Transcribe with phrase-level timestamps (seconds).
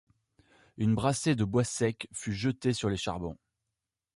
[0.79, 3.37] Une brassée de bois sec fut jetée sur les charbons